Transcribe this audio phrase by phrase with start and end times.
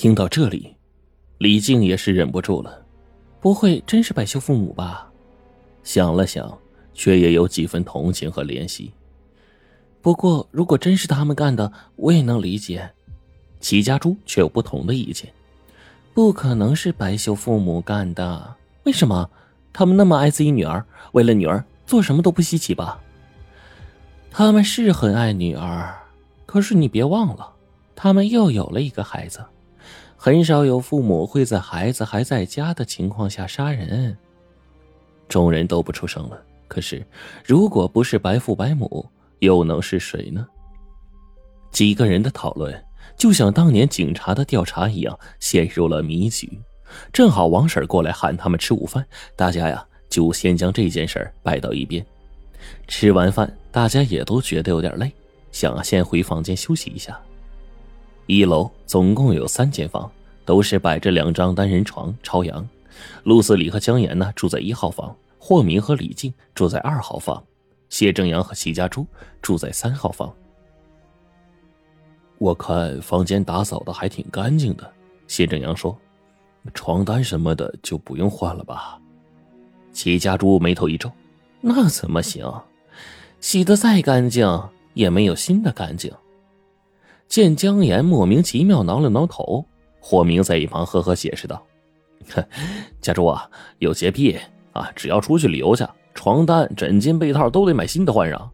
[0.00, 0.74] 听到这里，
[1.36, 2.86] 李静也是忍不住了。
[3.38, 5.06] 不会真是百秀父母吧？
[5.82, 6.58] 想了想，
[6.94, 8.90] 却也有几分同情和怜惜。
[10.00, 12.90] 不过，如果真是他们干的，我也能理解。
[13.60, 15.30] 齐家珠却有不同的意见：
[16.14, 18.54] 不可能是白秀父母干的。
[18.84, 19.28] 为什么？
[19.70, 20.82] 他们那么爱自己女儿，
[21.12, 22.98] 为了女儿做什么都不稀奇吧？
[24.30, 25.94] 他们是很爱女儿，
[26.46, 27.52] 可是你别忘了，
[27.94, 29.44] 他们又有了一个孩子。
[30.22, 34.14] 很少有父母会在孩子还在家的情况下杀人。
[35.30, 36.38] 众人都不出声了。
[36.68, 37.02] 可是，
[37.42, 40.46] 如果不是白父白母，又能是谁呢？
[41.70, 42.84] 几个人的讨论，
[43.16, 46.60] 就像当年警察的调查一样，陷入了迷局。
[47.10, 49.02] 正好王婶过来喊他们吃午饭，
[49.34, 52.04] 大家呀就先将这件事儿摆到一边。
[52.86, 55.10] 吃完饭，大家也都觉得有点累，
[55.50, 57.18] 想先回房间休息一下。
[58.30, 60.08] 一楼总共有三间房，
[60.44, 62.64] 都是摆着两张单人床，朝阳。
[63.24, 67.42] 陆思礼和江岩呢住在一号房，霍明和李静住在二号房，
[67.88, 69.04] 谢正阳和齐家珠
[69.42, 70.32] 住在三号房。
[72.38, 74.88] 我看房间打扫的还挺干净的，
[75.26, 75.98] 谢正阳说
[76.72, 78.96] ：“床单什么的就不用换了吧？”
[79.92, 81.10] 齐家珠眉头一皱
[81.60, 82.48] ：“那怎么行？
[83.40, 84.46] 洗的再干净
[84.94, 86.12] 也没有新的干净。”
[87.30, 89.64] 见江岩莫名其妙挠了挠头，
[90.00, 91.64] 霍明在一旁呵呵解释道。
[93.00, 94.36] 家猪啊，有洁癖
[94.72, 94.90] 啊！
[94.96, 98.50] 只要出去旅游去，床单、枕巾、被套都得买新的换上。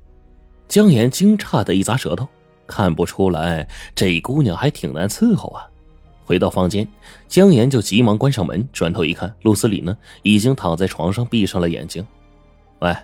[0.68, 2.28] 江岩惊诧的一咂舌头，
[2.66, 5.66] 看不出来这姑娘还挺难伺候啊。
[6.27, 6.86] 回到房间，
[7.28, 12.06] 江岩就急忙关上门，转头一看，陆思礼呢，已经躺在床上闭上了眼睛。
[12.80, 12.94] 喂，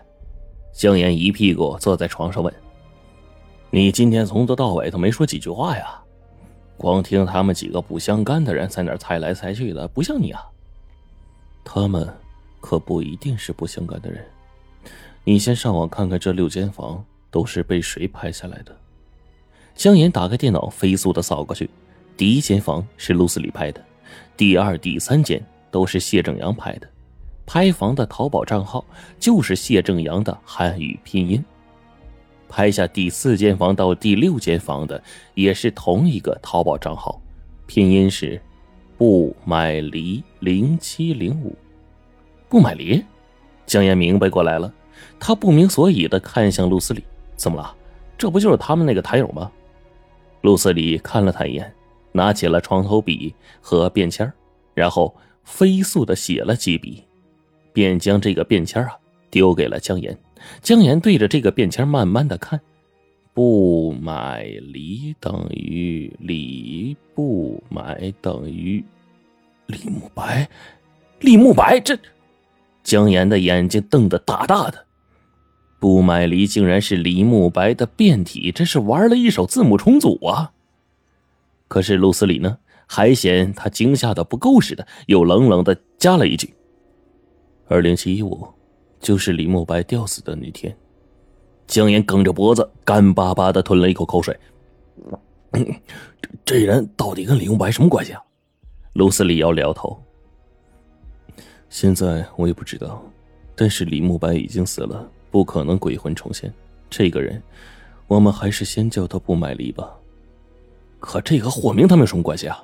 [0.75, 2.53] 江岩一屁股坐在床上问
[3.75, 5.98] ：“你今天从头到尾都没说几句话呀？
[6.77, 10.42] 光听他们几个不相干的人在那猜来猜去的，不像你啊。”
[11.64, 12.06] 他们
[12.61, 14.23] 可不一定是不相干的人。
[15.25, 18.77] 你先上网看看这六间房都是被谁拍下来的。
[19.74, 21.70] 江岩打开电脑，飞速的扫过去。
[22.14, 23.83] 第一间房是陆思礼拍的，
[24.36, 26.86] 第二、第三间都是谢正阳拍的。
[27.47, 28.85] 拍房的淘宝账号
[29.18, 31.42] 就是谢正阳的汉语拼音。
[32.52, 35.02] 拍下第四间房到第六间房的
[35.33, 37.18] 也是同一个淘宝账号，
[37.67, 38.39] 拼音是。
[38.98, 41.57] 不买梨零七零五，
[42.48, 43.02] 不买梨，
[43.67, 44.73] 江岩明白过来了，
[45.18, 47.02] 他不明所以的看向陆思礼，
[47.35, 47.74] 怎么了？
[48.17, 49.51] 这不就是他们那个台友吗？
[50.42, 51.74] 陆思礼看了他一眼，
[52.12, 54.30] 拿起了床头笔和便签
[54.73, 55.12] 然后
[55.42, 57.02] 飞速的写了几笔，
[57.73, 58.96] 便将这个便签啊
[59.33, 60.17] 丢给了江岩。
[60.61, 62.61] 江岩对着这个便签慢慢的看。
[63.35, 68.85] 不买梨等于李不买等于
[69.67, 70.47] 李慕白，
[71.21, 71.98] 李慕白这
[72.85, 74.85] 江岩的眼睛瞪得大大的。
[75.81, 80.53] 不买梨竟然是李慕白的变体，这是玩了一手字母重组啊！
[81.69, 86.53] 可是陆思礼呢，还嫌他惊吓的不够似的，又冷冷的加了一句
[87.67, 88.47] ：“二零七一五，
[89.02, 90.74] 就是李慕白吊死的那天。”
[91.68, 94.39] 江岩梗着脖子，干巴巴的吞了一口口水。
[96.45, 98.23] 这人到底跟李慕白什么关系啊？
[98.95, 99.98] 卢思礼摇了摇头。
[101.68, 103.02] 现在我也不知道，
[103.55, 106.52] 但是李慕白已经死了，不可能鬼魂重现。
[106.91, 107.42] 这个人，
[108.07, 109.96] 我们还是先叫他不买梨吧。
[111.01, 112.62] 可这和霍明他们有什么关系啊？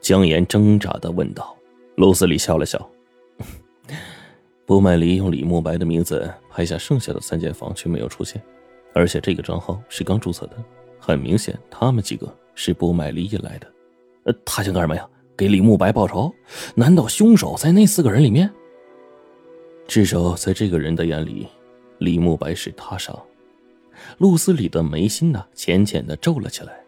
[0.00, 1.56] 江岩挣扎的问道。
[1.96, 2.90] 卢思礼笑了笑。
[4.70, 8.40] 不买梨用李慕白的名字拍下剩下的三间房，却没有出现，
[8.94, 10.52] 而且这个账号是刚注册的，
[10.96, 13.66] 很明显，他们几个是不买梨引来的。
[14.26, 15.04] 呃，他想干什么呀？
[15.36, 16.32] 给李慕白报仇？
[16.76, 18.48] 难道凶手在那四个人里面？
[19.88, 21.48] 至少在这个人的眼里，
[21.98, 23.12] 李慕白是他杀。
[24.18, 26.80] 陆思礼的眉心呢，浅浅的皱了起来。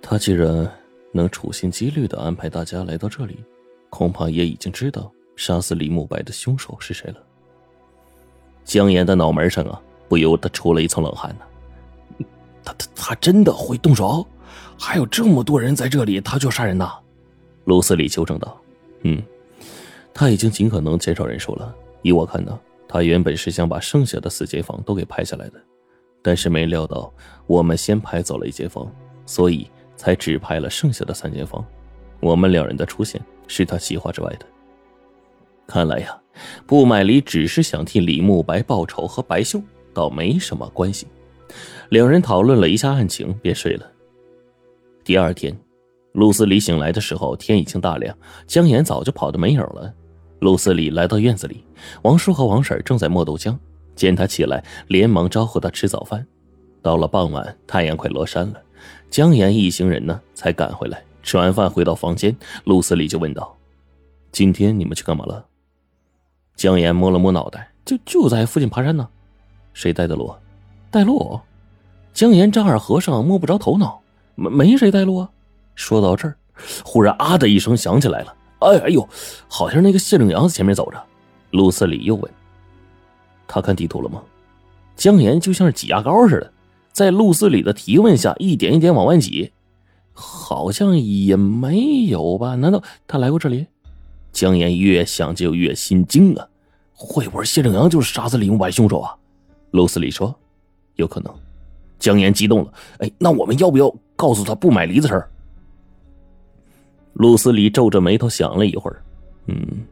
[0.00, 0.66] 他既然
[1.12, 3.36] 能处心积虑的安排大家来到这里，
[3.90, 5.12] 恐怕也已经知道。
[5.36, 7.22] 杀死李慕白的凶手是谁了？
[8.64, 12.26] 江岩的脑门上啊，不由得出了一层冷汗呢。
[12.64, 14.26] 他他他真的会动手？
[14.78, 16.90] 还有这么多人在这里，他就杀人呐？
[17.64, 18.60] 卢斯里纠正道
[19.04, 19.22] ：“嗯，
[20.12, 21.74] 他已经尽可能减少人数了。
[22.02, 22.58] 依我看呢，
[22.88, 25.60] 他原本是想把剩下的四间房都给拍下来的，
[26.22, 27.12] 但是没料到
[27.46, 28.90] 我们先拍走了一间房，
[29.26, 31.64] 所以才只拍了剩下的三间房。
[32.20, 34.46] 我们两人的出现是他计划之外的。”
[35.66, 36.16] 看来呀，
[36.66, 39.60] 不买梨只是想替李慕白报仇，和白秀
[39.92, 41.06] 倒没什么关系。
[41.90, 43.86] 两人讨论了一下案情，便睡了。
[45.04, 45.56] 第二天，
[46.12, 48.16] 陆斯里醒来的时候，天已经大亮，
[48.46, 49.92] 江岩早就跑得没影了。
[50.40, 51.64] 陆斯里来到院子里，
[52.02, 53.56] 王叔和王婶正在磨豆浆，
[53.94, 56.26] 见他起来，连忙招呼他吃早饭。
[56.82, 58.62] 到了傍晚，太阳快落山了，
[59.10, 61.02] 江岩一行人呢才赶回来。
[61.22, 63.56] 吃完饭回到房间，陆斯里就问道
[64.30, 65.44] ：“今天你们去干嘛了？”
[66.56, 69.06] 江岩摸了摸脑袋，就就在附近爬山呢。
[69.74, 70.34] 谁带的路？
[70.90, 71.38] 带路？
[72.14, 74.00] 江岩丈二和尚摸不着头脑。
[74.34, 75.30] 没没谁带路啊！
[75.74, 76.36] 说到这儿，
[76.84, 78.34] 忽然啊的一声响起来了。
[78.60, 79.06] 哎哎呦，
[79.48, 81.02] 好像那个谢正阳在前面走着。
[81.50, 82.32] 陆斯里又问
[83.48, 84.22] ：“他看地图了吗？”
[84.96, 86.52] 江岩就像是挤牙膏似的，
[86.92, 89.52] 在陆斯里的提问下，一点一点往外挤。
[90.12, 92.54] 好像也没有吧？
[92.54, 93.66] 难道他来过这里？
[94.32, 96.48] 江岩越想就越心惊啊！
[96.92, 99.16] 会不会谢正阳就是杀死李永白凶手啊？
[99.72, 100.34] 陆斯里说
[100.96, 101.34] ：“有可能。”
[101.98, 105.22] 江岩激动了：“哎，那我们要不要？”告诉他不买梨子吃。
[107.12, 109.02] 陆斯里皱着眉头想了一会儿，
[109.48, 109.84] 嗯，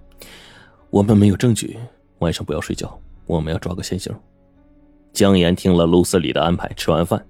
[0.89, 1.79] 我们没有证据，
[2.21, 4.11] 晚上不要睡觉，我们要抓个现行。
[5.13, 7.23] 江岩听了陆斯里的安排，吃完饭，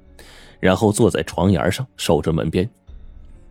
[0.60, 2.70] 然后坐在床沿上守着门边。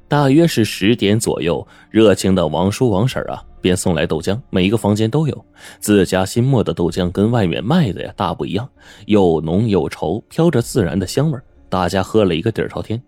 [0.08, 5.46] 大约是十点左右，热情的王叔王婶啊，便送来豆浆，每一个房间都有
[5.80, 8.70] 自家新磨的豆浆，跟外面卖的呀大不一样，
[9.08, 13.02] 又浓又稠，飘着自然的香味大家喝了一个底儿朝天。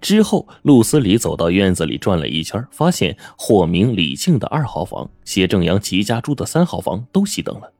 [0.00, 7.72] 之后，陆思礼走到院子里转了一圈，发现霍明、李庆的二号房、谢正阳、齐家住的三号房都熄灯了。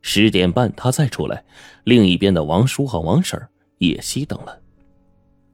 [0.00, 1.44] 十点半，他再出来，
[1.84, 3.38] 另一边的王叔和王婶
[3.76, 4.61] 也熄灯了。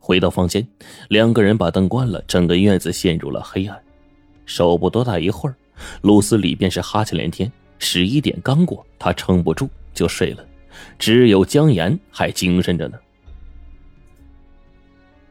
[0.08, 0.66] 回到房间，
[1.10, 3.78] 两个人把灯关了，整个院子陷入了黑暗。
[4.46, 5.54] 守不多大一会儿，
[6.00, 7.52] 露丝里便是哈欠连天。
[7.78, 10.42] 十一点刚过，他撑不住就睡了，
[10.98, 12.98] 只有江岩还精神着呢。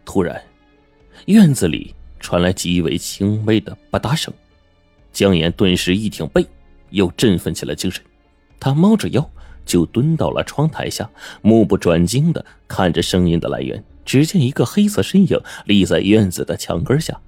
[0.05, 0.39] 突然，
[1.25, 4.31] 院子里传来极为轻微的吧嗒声，
[5.11, 6.45] 江岩顿时一挺背，
[6.91, 8.03] 又振奋起了精神。
[8.59, 9.27] 他猫着腰
[9.65, 11.09] 就蹲到了窗台下，
[11.41, 13.83] 目不转睛的看着声音的来源。
[14.07, 17.19] 只见一个黑色身影立在院子的墙根下，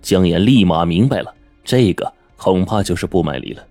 [0.00, 3.66] 江岩立马明白了，这个恐怕就是不买梨了。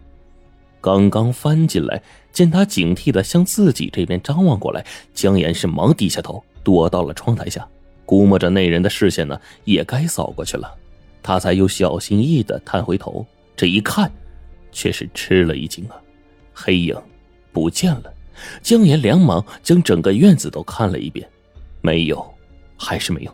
[0.82, 2.04] 刚刚翻进来，
[2.34, 7.66] 见他警惕的向自己这边张望过来，江岩是忙低下头躲到了窗台下。
[8.06, 10.70] 估摸着那人的视线呢，也该扫过去了，
[11.24, 13.26] 他才又小心翼翼的探回头。
[13.56, 14.12] 这一看，
[14.74, 15.96] 却是吃了一惊啊！
[16.54, 16.96] 黑影
[17.54, 18.14] 不见了。
[18.62, 21.28] 江岩连忙将整个院子都看了一遍，
[21.82, 22.34] 没有，
[22.78, 23.32] 还是没有。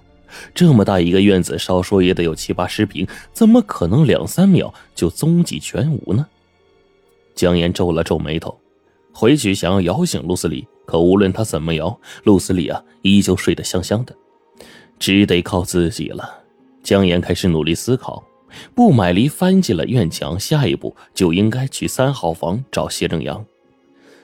[0.55, 6.25] 这么大一个院子，少说也得有七八十平，怎么可能两三秒就踪迹全无呢？
[7.35, 8.59] 江岩皱了皱眉头，
[9.11, 14.15] 回去想要摇醒陆斯里，可无论他怎么摇，陆斯里啊，依旧睡得香香的。
[14.97, 16.41] 只得靠自己了。
[16.81, 18.23] 江岩开始努力思考，
[18.73, 23.45] 不买离翻进了院墙，下一步就应该去三号房找谢正阳。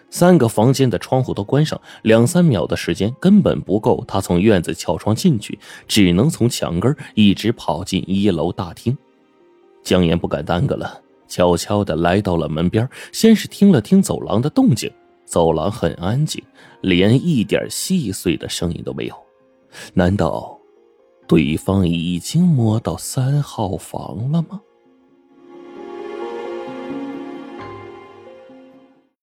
[0.10, 5.58] 三个房间的窗户都关上，两三秒的时间根本不够他从院子撬窗进去，
[5.88, 8.98] 只能从墙根一直跑进一楼大厅。
[9.84, 14.92] 江岩不敢耽搁了，悄悄的来到了门边，先是听了听走廊的动静，
[15.26, 16.44] 走廊很安静，
[16.82, 19.16] 连一点细碎的声音都没有。
[19.94, 20.58] 难道？
[21.28, 24.60] 对方已经摸到三号房了吗？